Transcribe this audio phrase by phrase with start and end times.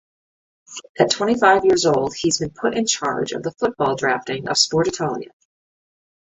[0.99, 4.55] At twenty-five years old, he has been put in charge of the football drafting of
[4.55, 5.29] Sportitalia.